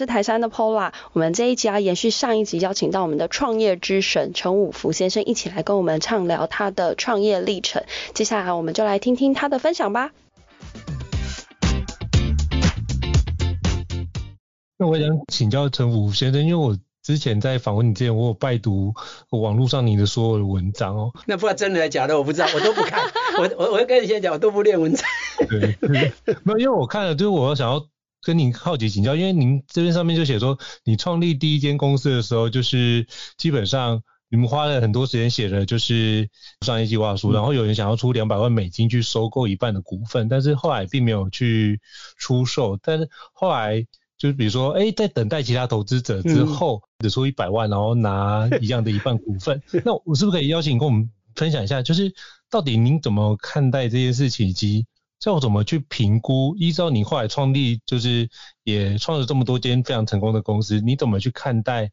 [0.00, 7.84] 是台山的 Pola，我们这一集啊，延续上一集，邀请到我们的创业之神陈武福先生一起来跟我们畅聊他的创业历程。
[8.14, 10.12] 接下来我们就来听听他的分享吧。
[14.78, 18.94] 那我想请教陈武福先生，因为我之前在访问你之前，我有拜读
[19.28, 21.12] 网络上你的所有的文章哦。
[21.26, 23.02] 那不知道真的还假的，我不知道，我都不看。
[23.36, 25.06] 我我我跟你先讲，我都不练文章。
[25.46, 25.76] 对，
[26.42, 27.86] 没有，因为我看了，就是我想要。
[28.22, 33.06] 跟您好奇请教，因为您这边上面就写说，你创立第一间公司的时候，就是
[33.38, 36.28] 基本上你们花了很多时间写的就是
[36.60, 41.80] 商业计划书，然后有人想要出两百万美金去收购一半的股份，但是后来并没有去
[42.18, 43.86] 出售，但是后来
[44.18, 52.12] 就是比如说，哎，在等待其他投资者之后，只出一百万，然后拿一样的一半股份， 那我是不是可以邀请你跟我们分享一下，就是
[52.50, 54.84] 到底您怎么看待这件事情以及？
[55.20, 56.56] 叫我怎么去评估？
[56.56, 58.28] 依照你后来创立，就是
[58.64, 61.90] 也创了这么多间非常成功的公司，你怎么去看待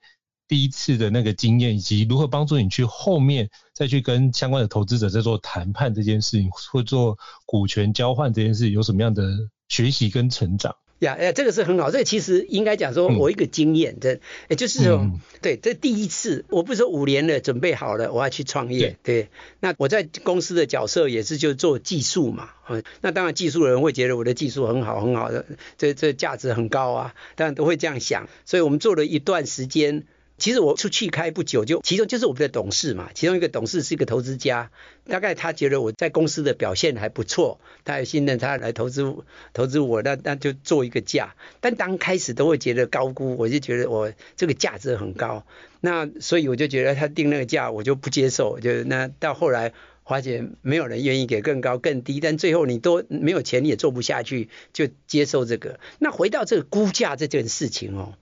[0.47, 9.23] 第一次的那个经验，以及如何帮助你去后面再去跟相关的投资者在做谈判这件事情，或做股权交换这件事，有什么样的
[9.67, 10.73] 学习跟成长？
[10.99, 11.91] 呀，哎，这个是很好。
[11.91, 14.19] 这个其实应该讲说，我一个经验，这、嗯，
[14.49, 19.29] 也就是说，嗯、对，这第一次，我不是说五年了，准备好了，我要去创业，对，对。
[19.59, 25.45] 那我在公司的角色也是就做技术嘛，嗯，那当然技术的人会觉得我的技术很好，很好的，
[25.77, 28.27] 这这价值很高啊，当然都会这样想。
[28.45, 30.05] 所以我们做了一段时间。
[30.37, 34.69] 其实我出去开不久就，其中就是我们的董事嘛，其中一个董事是一个投资家，
[35.07, 39.15] 大概他觉得我在公司的表现还不错，他也信任他来投资
[39.53, 41.35] 投资我，那那就做一个价。
[41.59, 45.43] 但刚开始都会觉得高估，我就觉得我这个价值很高，
[45.81, 49.73] 那所以我就觉得他定那个价我就不接受，就那到后来
[50.05, 55.79] 发现没有人愿意给更高更低，但最后你都没有钱你也做不下去，就接受这个。
[55.97, 58.13] 那回到这个估价这件事情哦。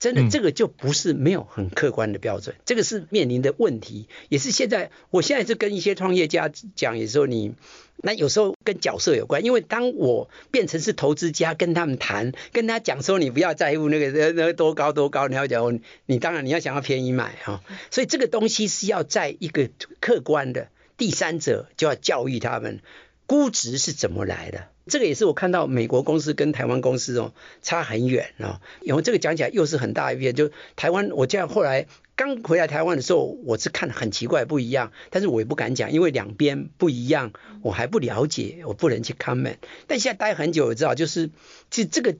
[0.00, 7.52] 真的，这个就不是没有很客观的标准，这个是面临的问题，也是现在，我现在是跟一些创业家讲，有时候你，
[7.98, 19.68] 那有时候跟角色有关，因为当我变成是投资家，跟他们谈，跟他讲说，你不要在乎那个那那多高多高，你要讲，你当然你要想要便宜买哈，所以这个东西是要在一个
[20.00, 22.80] 客观的第三者就要教育他们，
[23.26, 24.68] 估值是怎么来的。
[24.90, 30.34] 这个也是我看到美国公司跟台湾公司哦差很远哦，然后这个讲起来又是很大一片。
[30.34, 31.86] 就台湾，我这样后来
[32.16, 39.56] 刚回来台湾的时候，我是看很奇怪不一样，但是我也不敢讲，因为两边不一样，我还不了解，我不能去 comment。
[39.86, 41.30] 但现在待很久，我知道就是
[41.70, 42.16] 其实这个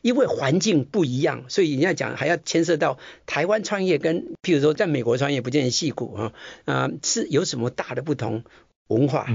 [0.00, 6.32] 因为环境不一样，所以人家讲还要牵涉到台湾创业跟譬如说在美国创业不见得细股啊
[6.64, 8.44] 啊是有什么大的不同
[8.88, 9.28] 文化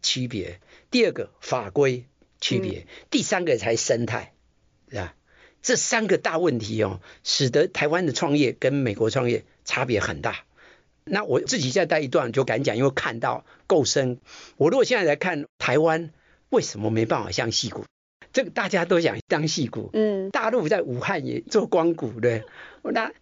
[0.00, 0.60] 区别。
[0.90, 2.04] 第二个法规。
[2.40, 4.32] 区别，第三个才生态，
[4.88, 5.14] 是吧？
[5.62, 10.44] 这三个大问题哦，使得台湾的创业跟美国创业差别很大。
[11.04, 14.18] 那我自己再待一段就敢讲，因为看到够深。
[14.56, 16.12] 我如果现在来看台湾，
[16.48, 17.84] 为什么没办法像戏骨？
[18.32, 22.44] 这个大家都想当戏骨，嗯，大陆在武汉也做光谷，的。
[22.82, 23.12] 那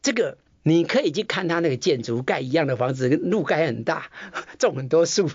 [0.00, 4.10] 这个你可以去看它那个建筑，盖一样的房子，路盖很大，
[4.58, 5.30] 种很多树，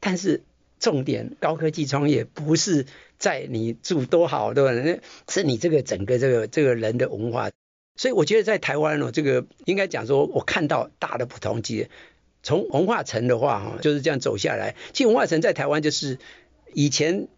[0.00, 0.42] 但是。
[0.84, 2.84] 重点高科技创业不是
[3.16, 4.72] 在你住多好，对吧？
[4.72, 4.98] 那
[5.32, 7.48] 是你这个整个这个这个人的文化。
[7.96, 11.88] 所以我觉得在台湾哦，这个应该讲说，我看到大的不同，其实
[12.42, 14.76] 从文化城的话哈，就是这样走下来。
[14.92, 16.18] 其实文化城在台湾就是
[16.74, 17.28] 以前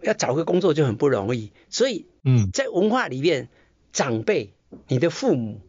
[0.00, 3.50] 要找个工作就很不容易，所以嗯，在文化里面，
[3.92, 4.54] 长辈
[4.88, 5.60] 你的父母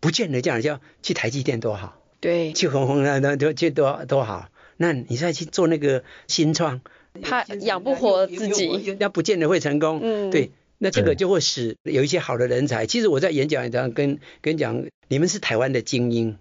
[0.00, 4.48] 不见得这样，叫去台积电多好，对，去红红那那就去多多好。
[4.76, 6.80] 那你再去做那个新创，
[7.22, 10.00] 怕养不活自己，那不见得会成功。
[10.02, 12.86] 嗯，对，那这个就会使有一些好的人才。
[12.86, 16.36] 其实我在演讲上跟跟讲，你们是台湾的精英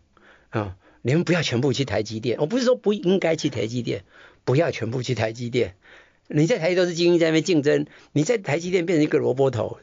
[0.49, 2.37] 啊，你们不要全部去台积电。
[2.39, 4.03] 我不是说不应该去台积电，
[4.43, 5.75] 不要全部去台积电。
[6.27, 9.79] 你在台积都是精英在那边竞争，你在台积电变成一个萝卜头。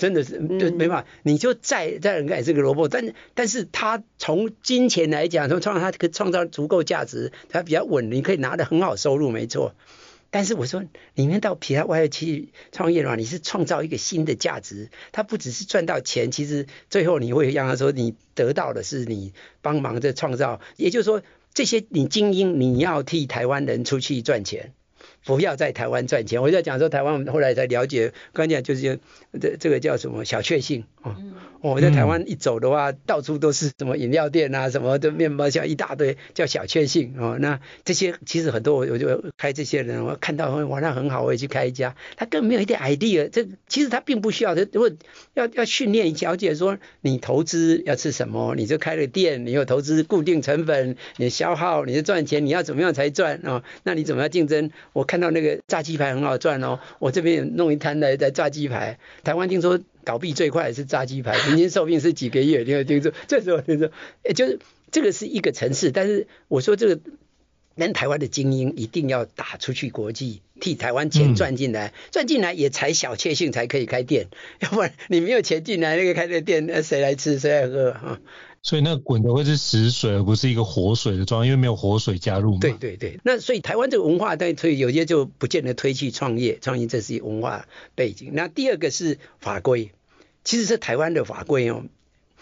[0.00, 9.74] 真的是就没办法，你就再再人改这个萝卜，但但是他从金钱来讲，从创造他可创造足够价值，他比较稳，你可以拿得很好收入，没错。
[10.30, 10.82] 但是我说，
[11.14, 21.20] 里面到其他外去创业的话，你是创造一个新的价值，他不只是赚到钱，其实最后你会让他说，你得到的是你帮忙在创造，也就是说，
[21.52, 24.72] 这些你精英，你要替台湾人出去赚钱。
[25.24, 26.42] 不要在台湾赚钱。
[26.42, 29.00] 我在讲说台湾，我们后来才了解，关键就是
[29.40, 31.16] 这这个叫什么小确幸啊。
[31.62, 37.36] 我在台湾一走的话，到处都是什么饮料店啊，什么的面包箱一大堆，叫小确幸哦。
[37.38, 41.94] 那这些其实很多，我我就开这些人，我看到哇，那很好，我也去开一家。
[42.16, 44.54] 他根本没有一点 idea，这其实他并不需要。
[44.54, 44.90] 他如果
[45.34, 53.62] 要要训练小姐说，你投资要吃什么，你就开了店，你有投资固定成本，你消耗，你就赚钱，你要怎么样才赚啊？
[53.82, 54.70] 那你怎么样竞争？
[54.94, 59.00] 我看到那个炸鸡排很好赚哦，我这边也弄一摊来在炸鸡排。
[59.24, 59.80] 台湾听说。
[60.02, 62.62] 倒闭最快的是炸鸡排，平均寿命是几个月？
[62.62, 63.12] 你有听说？
[63.28, 63.90] 这时候听说，
[64.24, 64.58] 哎，就是
[64.90, 67.00] 这个是一个城市，但是我说这个，
[67.74, 74.28] 连台湾的精英一定要打出去国际，替台湾钱赚进来，赚进来也才小确幸才可以开店，
[74.60, 78.20] 要不然你没有钱进来，那个开的店，那谁来吃，谁来喝啊？
[78.62, 82.58] 所以那滚的会是死水，而不是一个活水的状态，因为没有活水加入嘛。
[82.60, 88.32] 对对对，那所以台湾这个文化，但所以有些就不见得推去创业，创业这是一文化背景。
[88.34, 89.92] 那第二个是法规，
[90.44, 91.84] 其实是台湾的法规哦，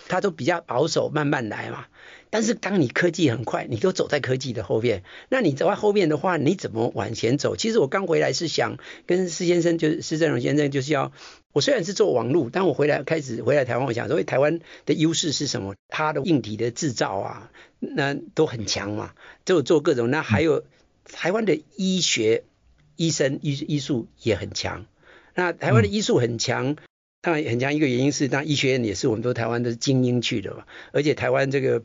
[0.08, 1.86] 它都比较保守，慢慢来嘛。
[2.30, 7.56] 但是当你科技很快，你都走在科技的后面，那你走在后面的话，你怎么往前走？
[7.56, 11.12] 其实我刚回来是想跟施先生，就是施正荣先生，就是要
[11.52, 15.74] 我虽然是做网络，但我回来开始回来台湾，我想说，台湾的优势是什么？
[15.88, 19.14] 它的硬体的制造啊，那都很强嘛，
[19.46, 20.10] 就做各种。
[20.10, 20.64] 那还有
[21.04, 22.44] 台湾的医学、
[22.96, 24.84] 医生、医医术也很强。
[25.34, 26.76] 那台湾的医术很强，
[27.22, 31.82] 当然很强一个原因是，当然医学院也是我们都台湾的精英去的嘛，而且台湾这个。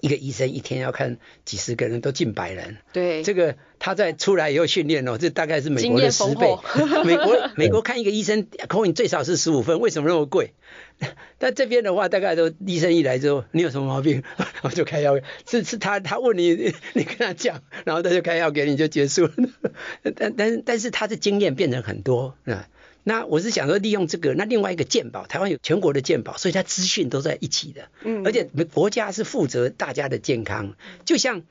[0.00, 2.78] 一个医生一天要看几十个人，都近百人。
[2.92, 6.56] 对，这个他在出来以后训练哦，这大概是美国的十倍。
[7.04, 10.54] 美国美国看一个医生口影最少是十五分，为什么那么贵？
[11.38, 14.22] 但这边的话，大概都医生一来之后，你有什么毛病，
[14.62, 15.18] 我就开药。
[15.48, 19.32] 是是他他问你，你跟他讲，然后他就开药给你就结束了。
[20.14, 22.68] 但但但是他的经验变成很多啊。
[23.10, 31.42] 那我是想说利用这个，那另外一个健保，台湾有全国的健保，所以它资讯都在一起的，嗯，而且国家是负责大家的健康，就像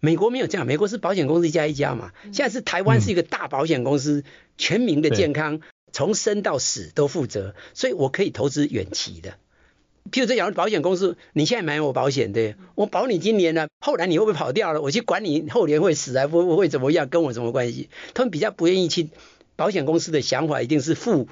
[0.00, 4.24] 美国没有这样，美国是保险公司一家一家嘛，现在是台湾是一个大保险公司，
[4.58, 5.60] 全民的健康
[5.92, 9.38] 从生到死都负责，所以我可以投资远期的，
[10.10, 14.82] 譬如说，假如保险公司你现在买我保险对，我保你今年呢，后来你会不会跑掉了？
[14.82, 17.90] 我去管你后年会死还不会怎么样，跟我什么关系？
[18.12, 19.08] 他们比较不愿意去。
[19.56, 21.28] 保险公司的想法一定是付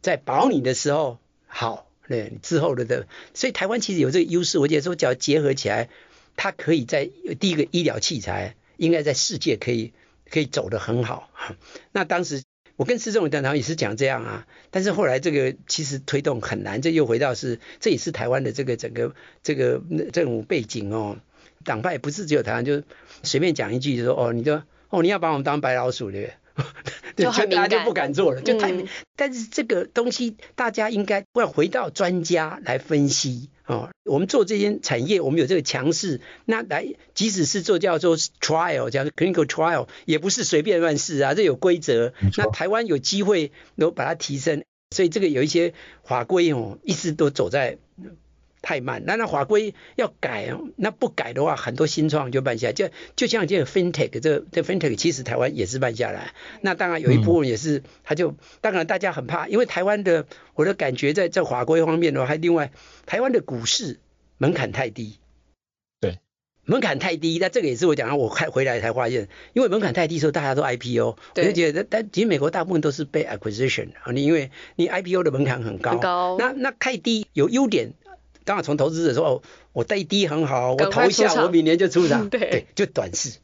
[0.00, 5.88] 在保你的时候好，那，之后的的，所以台湾其实有这个优势，我觉得说只要结合起来，
[6.36, 9.92] 它可以在第一个医疗器材应该在世界可以
[10.30, 11.30] 可以走得很好。
[11.92, 12.42] 那当时
[12.76, 19.80] 我跟施政委谈谈也是讲这样啊，但是后来这个其实推动很难，这又回到是这也是台湾的这个整个这个
[20.12, 21.16] 政府背景哦，
[21.64, 22.82] 党派不是只有台湾，就
[23.22, 26.34] 随便讲一句就说哦，你就哦你要把我们当白老鼠对不对？
[27.16, 28.72] 对，就大家就不敢做了，就太。
[28.72, 33.90] 嗯、但是这个东西，大家应该要回到专家来分析哦。
[34.04, 42.12] 我们做这些产业，我们有这个强势，那来即使是做叫做 trial，叫做 clinical trial，也不是随便乱试啊，这有规则。
[42.36, 47.78] 那台湾有机会能把它提升，所以这个有一些法规哦，一直都走在。
[48.64, 52.72] 太慢，那那法规要改，那不改的话，很多新创就慢下来。
[52.72, 56.32] 就就像这个 FinTech，这这 FinTech 其实台湾也是慢下来。
[56.62, 62.72] 那当然有一部分也是，他就当然大家很怕，因为台湾的我的感觉在在法规方面的话，还另外
[63.04, 64.00] 台湾的股市
[64.38, 65.18] 门槛太低。
[66.00, 66.20] 对，
[66.64, 77.92] 门槛太低，那这个也是我讲，我开回来才发现，因为门槛太低的时候大家都 IPO，我就觉得，但其实美国大部分都是被 acquisition 啊，你因为你 IPO 的门槛很高，很高，那那太低有优点。
[78.44, 83.38] 当然从投资者说哦，我低低很好，我投一下，我明年就出场， 对对，就短视，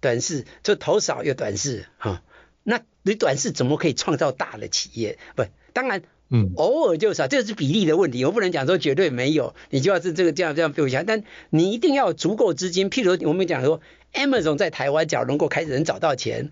[0.00, 2.22] 短视就投少又短视哈。
[2.62, 5.18] 那你短视怎么可以创造大的企业？
[5.34, 6.02] 不，当然。
[6.30, 12.88] 嗯，偶尔就少，这是比例的问题，我不能讲说绝对没有，你就要是这个这样这样比不起来，但你一定要有足够资金。
[12.88, 13.82] 譬如我们讲说
[14.14, 16.50] ，Amazon 在台湾，假如能够开始能找到钱，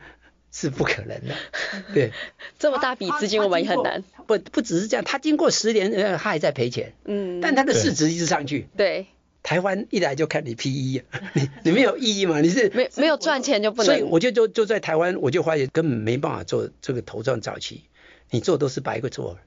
[0.53, 1.35] 是不可能的。
[1.93, 2.13] 对，
[2.59, 4.05] 这么大笔资金我们也很难。
[4.27, 6.93] 不不只是这样，他经过十年，他还在赔钱。
[7.05, 8.69] 嗯，但他的市值一直上去。
[8.77, 9.07] 对，
[9.43, 12.41] 台湾一来就看你 PE，你你没有意义嘛？
[12.41, 13.87] 你是没没有赚钱就不能。
[13.87, 17.85] 所以我就就就在台湾，我就发现根本没办法做这个头创早期，
[18.31, 19.39] 你做都是白个做。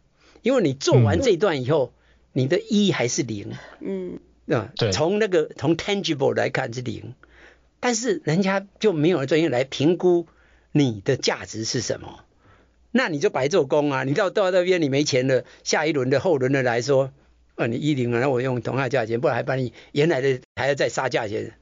[0.41, 2.01] 因为你做完这一段以后，嗯、
[2.33, 7.15] 你的 E 还是零，嗯，啊，对，从那个从 tangible 来看是零，
[7.79, 10.27] 但是人家就没有专业来评估
[10.77, 12.25] 你的价值是什么，
[12.91, 14.03] 那你就白做工啊！
[14.03, 17.13] 你到到那边你没钱了，下一轮的后轮的来说，
[17.55, 21.53] 啊，你一零啊，那我用同样价钱，不然还把你原来的还要再杀价钱，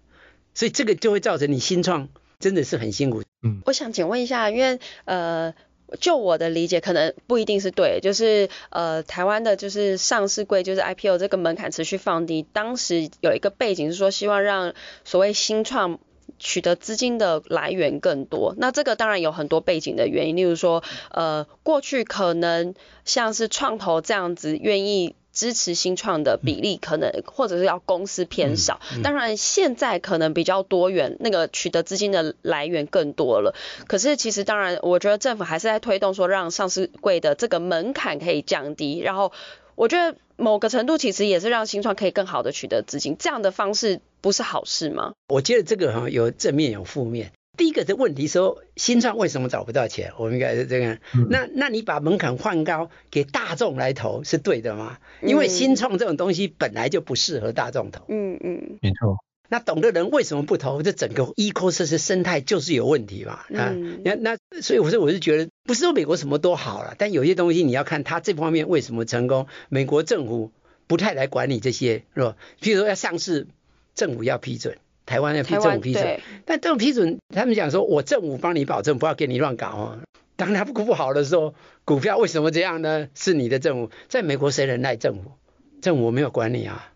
[0.55, 3.21] 所以这个就会造成你新创真的是很辛苦。
[3.43, 5.53] 嗯，我想请问一下，因为呃。
[5.99, 12.47] 就我的理解，可能不一定是对，就是呃，台湾的就是上市柜，就是 IPO 这个门槛持续放低。
[12.51, 14.73] 当时有一个背景是说，希望让
[15.05, 15.99] 所谓新创
[16.39, 18.55] 取得资金的来源更多。
[18.57, 22.75] 那这个当然有很多背景的原因，例如说，呃，过去可能
[23.05, 25.15] 像是创投这样子愿意。
[25.33, 28.79] 支持新创的比例可能，或者是要公司偏少。
[29.03, 33.55] 当然，现在可能比较多元，那个取得资金的来源更多了。
[33.87, 38.99] 可是，其实当然，我觉得政府还是在推动说，让上市柜的这个门槛可以降低。
[38.99, 39.31] 然后，
[39.73, 43.15] 我觉得某个程度其实也是让新创可以更好的取得资金。
[43.17, 45.15] 这样的方式不是好事吗？
[45.27, 47.33] 我觉得这个哈有正面有负面。
[47.57, 50.13] 第一个的问题说，新创为什么找不到钱？
[50.17, 50.97] 我们应该是这样。
[51.13, 54.97] 嗯、那那你把门槛换高，给大众来投是对的吗？
[55.21, 58.05] 因为新创这种东西本来就不适合大众投。
[58.07, 59.17] 嗯嗯，没错。
[59.49, 60.81] 那懂的人为什么不投？
[60.81, 63.33] 这整个 ecosystem 生态就是有问题嘛。
[63.33, 63.75] 啊，
[64.05, 69.47] 那、嗯、那所以我说我是觉得，不是说美国什么都好了，但有些东西你要看它这方面为什么成功。
[69.67, 70.53] 美国政府
[70.87, 72.37] 不太来管理这些，是吧？
[72.61, 73.47] 譬如说要上市，
[73.95, 74.77] 政府要批准。
[75.05, 79.99] 台湾要批政府批准，但政府批准，他们讲说，我政府帮你保证，不要给你乱搞哦。
[80.37, 83.09] 当他不不好的时候，股票为什么这样呢？
[83.13, 85.33] 是你的政府，在美国谁能赖政府？
[85.81, 86.93] 政府没有管你啊，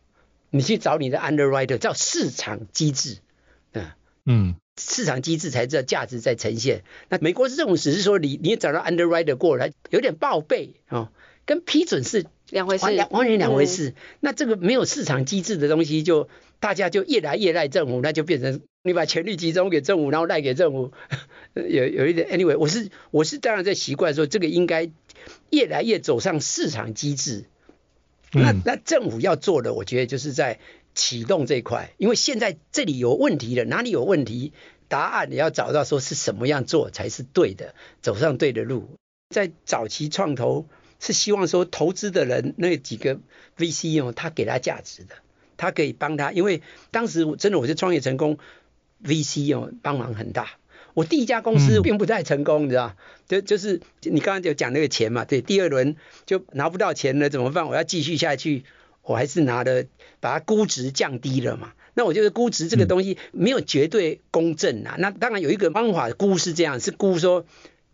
[0.49, 3.17] 你去找你的 underwriter，叫市场机制，
[3.73, 3.85] 嗯
[4.25, 6.83] 嗯，市场机制才知道价值在呈现。
[7.09, 11.09] 那美国政府只是说你你找到 underwriter 过来，有点报备哦，
[11.45, 13.89] 跟批准是两回事，完完全两回事。
[13.89, 16.29] 嗯、那这个没有市场机制的东西就。
[16.59, 20.91] 大家就越来越赖政府，那就变成你把权力集中给政府，然后赖给政府，
[21.53, 22.27] 有有一点。
[22.29, 24.89] Anyway，我是我是当然在习惯说这个应该
[25.51, 27.45] 越来越走上市场机制。
[28.31, 30.59] 那那政府要做的，我觉得就是在
[30.95, 34.51] 启动这一块，因为现在这里有问题了，哪里有问题，
[34.87, 38.97] 答案你要找到说是什么样做才是对的，走上对的路。
[39.29, 40.65] 在早期创投
[40.99, 43.19] 是希望说投资的人那几个
[43.57, 45.15] VC 哦，他给他价值的。
[45.59, 46.61] 他可以帮他，因为
[46.91, 48.37] 当时真的我是创业成功
[49.03, 50.51] ，VC 哦帮忙很大。
[50.93, 52.95] 我第一家公司并不太成功，你知道？
[53.27, 55.95] 就就是你刚刚就讲那个钱嘛，对，第二轮
[56.27, 57.67] 就拿不到钱了，怎么办？
[57.67, 58.65] 我要继续下去，
[59.01, 59.87] 我还是拿的
[60.19, 61.73] 把它估值降低了嘛。
[61.95, 64.95] 那我觉得估值这个东西没有绝对公正啊。
[64.99, 67.47] 那当然有一个方法估是这样，是估说。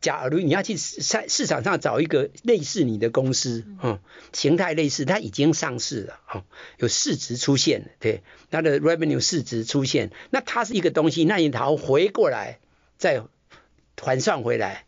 [0.03, 3.99] 假如你要去市市场上找一个类似你的公司，嗯，
[4.33, 6.43] 形态类似，它已经上市了，哦，
[6.77, 12.59] 有市值出现，对，它的 revenue 市值出现，那它是一个东西，那你然后回过来
[12.97, 13.23] 再
[13.97, 14.83] 换算回来，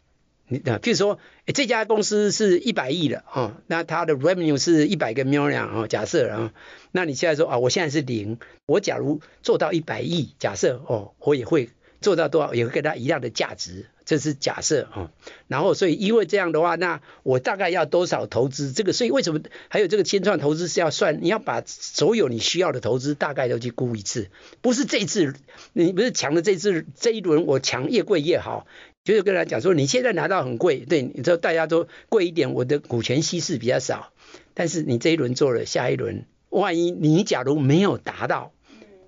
[0.50, 1.18] 你啊，譬如说，
[1.54, 6.54] 这家公司是一百亿的，哦，那它的 revenue 是一百个 million，哦，假设，啊，
[6.92, 11.70] 那你现在说啊，我现在是零，我假如做到一百亿，假设，哦，我也会
[12.06, 13.88] 做到多少，也会跟它一样的价值。
[14.06, 15.10] 这是假设啊，
[15.48, 18.72] 然后所以因为这样的话，那我大概要多少投资？
[18.72, 21.24] 这个所以为什么还有这个新创投资是要算？
[21.24, 24.30] 你要把所有你需要的投资大概都去估一次，
[24.62, 25.34] 不是这一次
[25.74, 28.68] 你不是抢的这次这一轮我抢越贵越好，
[29.04, 34.14] 就是跟他讲说你现在拿到很贵，对，你知道大家都贵一点，我的股权稀释比较少，
[34.54, 38.52] 但是你这一轮做了，下一轮万一你假如没有达到，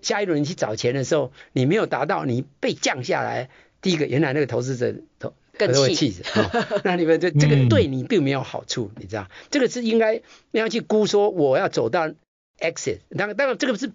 [0.07, 3.49] 下一轮你去找钱的时候你没有达到，你被降下来。
[3.81, 6.23] 第一个，原来那个投资者投更气死，
[6.85, 9.27] 那你们这这个对你并没有好处，你知道？
[9.51, 10.21] 这个是应该
[10.51, 12.07] 你要去估说我要走到
[12.59, 13.91] exit，当然当然这个是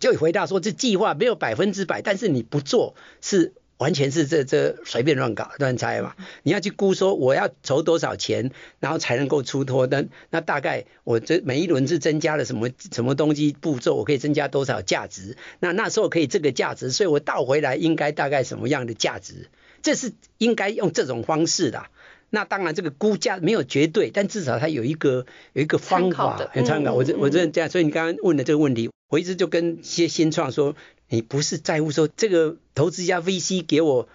[0.00, 6.14] 就回答说这计划没有百分之百，但是你不做是完全是这这随便乱搞乱猜嘛。
[6.44, 15.36] 你要去估说我要筹多少钱，然后才能够出脱单，那大概我这每一轮是增加了什么什么东西步骤，我可以增加多少价值？
[15.58, 19.48] 那那时候可以这个价值，所以我倒回来应该大概什么样的价值？
[19.82, 21.86] 这是应该用这种方式的。
[22.34, 26.94] 那当然这个估价没有绝对，但至少它有一个有一个方法很参考。
[26.94, 30.74] 我这我这这样，所以你刚刚问的这个问题，我一直就跟一些新创说。
[31.08, 34.08] 你不是在乎说这个投资家 VC 给我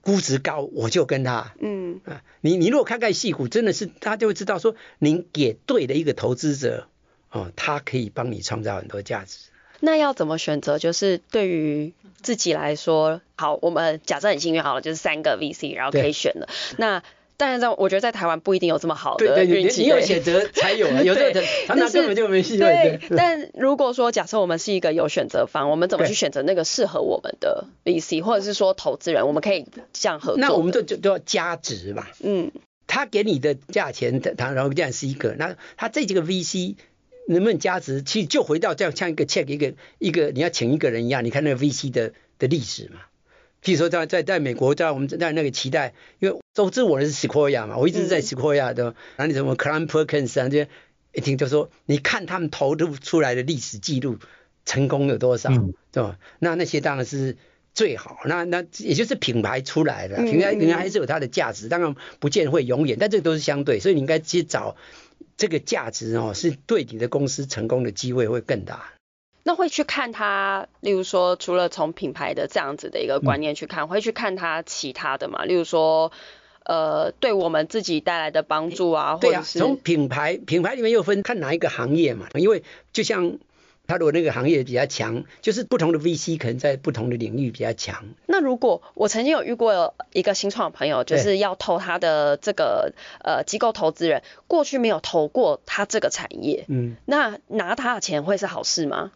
[0.00, 6.86] 估值高，我就跟他，嗯啊，你你如果看看细股，真的是他就会知道说，您给对的一个投资者，
[7.32, 9.38] 哦，他可以帮你创造很多价值。
[9.80, 10.78] 那要怎么选择？
[10.78, 16.48] 就是对于自己来说，好，我们假设很幸运好了，就是三个 VC，然后可以选了。
[16.78, 17.02] 那
[17.40, 21.32] 但是在我觉得在台湾不一定有这么好的运气，你有选择 才有啊，有的
[21.66, 22.66] 常常根本就没机会。
[22.66, 30.36] 对，但如果说假设我们是一个有选择方，我们怎么去选择那个适合我们的 VC，或者是说投资人，我们可以这样合作？
[30.38, 32.06] 那我们就就都要加值嘛。
[32.22, 32.52] 嗯，
[32.86, 36.74] 他给你的价钱，他然后这样是一个，那他这几个 VC
[37.26, 38.02] 能不能加值？
[38.02, 43.00] 其实就回到这样像一个 check 一个一个你要请一个人一样，你看那个 VC 的的历史嘛。
[43.62, 50.68] 譬如说在在在美国，在我们在那个期待，因为都知我的是 Sequoia 嘛，我一直在 Sequoia 的，哪里什么 Kleiner Perkins 啊这些，
[51.12, 54.18] 一听就说，你看他们投入出来的历史记录，
[54.64, 56.18] 成功有多少，嗯、对吧？
[56.38, 57.36] 那那些当然是
[57.74, 64.76] 最好，那那也就是品牌出来的，品牌品牌还是有它的价值，当然不见会永远，但这个都是相对，所以你应该去找
[65.36, 68.92] 这个价值哦，是对你的公司成功的机会会更大。
[69.42, 75.44] 那会去看他，例如说，除了从品牌的这样子的一个观念去看，嗯、会去看他其他的嘛？
[75.44, 76.12] 例如说，
[76.64, 82.26] 呃，对我们自己带来的帮助啊，或者是从品牌品牌里面又分看哪一个行业嘛？
[82.34, 83.38] 因为就像。
[83.86, 88.04] 他如果那个行业比较强，就是不同的 VC 可能在不同的领域比较强。
[88.26, 92.92] 那如果我曾经有遇过一个新创的朋友，就是要投他的这个
[93.24, 99.10] 呃机构投资人，过去没有投过他这个产业，嗯，那拿他的钱会是好事吗？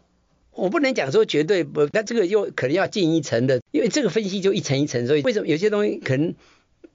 [0.55, 6.33] 我不能讲说绝对不，那这个又可能要进一层的，因为这个分析就一层一层，所以为什么有些东西可能？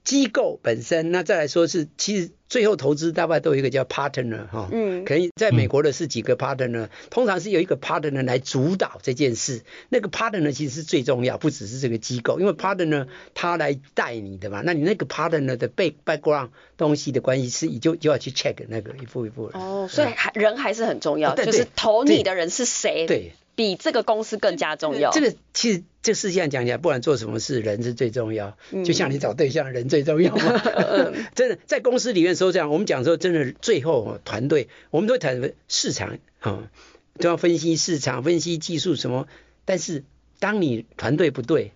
[0.03, 18.31] 机构本身，那再来说是，其实最后投资大概都有一个叫 partner 哈，嗯，可能在美国的是几个 partner，通常是有一个 partner 来主导这件事，那个 partner 其实是最重要，不只是这个机构，因为 partner 他来带你的嘛，那你那个 partner 的 back background 东西的关系是，你就就要去
[18.31, 19.59] check 那个一步一步的。
[19.59, 23.07] 哦，所以还人还是很重要，就是投你的人是谁？
[23.07, 23.33] 对。
[23.55, 25.11] 比这个公司更加重要。
[25.11, 28.57] 这个其实这世界上讲起来，不管做什么事，人是最重要。
[28.85, 30.63] 就像你找对象，人最重要嘛。
[31.35, 36.71] 真的，在公司里面说这样，我们讲说真的，最后团队，我们都会谈市场啊，
[37.19, 39.29] 都要分析市场，分析技术什么。
[39.67, 40.05] 但是
[40.39, 41.73] 当你团队不对，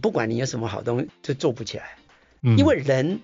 [0.00, 1.96] 不管你有什么好东西，就做不起来。
[2.56, 3.20] 因为人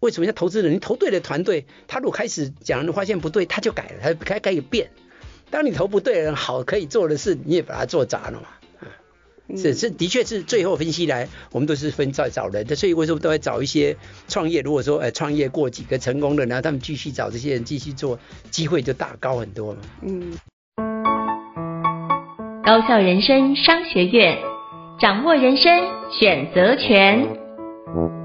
[0.00, 0.72] 为什么要投资人？
[0.72, 4.90] 你投对了团队，他如果开始讲发现不对，他就改了，他开开始变。
[5.54, 8.48] 当你投不对人，好可以做的事，你也把它做砸了嘛。
[9.46, 14.62] 嗯，是是，的确是最后分析来，我们都是分在找人的，所以为什么都会找一些创业？
[14.62, 18.18] 如果说呃创业过几个成功的，然后他们继续找这些人继续做，
[18.50, 19.78] 机会就大高很多嘛。
[20.02, 20.32] 嗯。
[22.64, 24.36] 高校人生商学院，
[24.98, 25.70] 掌握人生
[26.18, 28.23] 选择权。